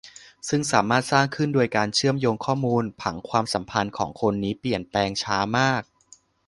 [0.49, 5.81] ซึ่งสามารถสร้างขึ้นโดยการเชื่อมโยงข้อมูล- ผังความสัมพันธ์ของคนนี้เปลี่ยนแปลงช้ามาก